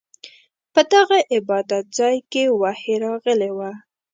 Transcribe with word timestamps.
په 0.73 0.81
دغه 0.93 1.17
عبادت 1.33 1.85
ځاې 1.97 2.17
کې 2.31 2.43
وحې 2.61 2.95
راغلې 3.05 3.51
وه. 3.57 3.71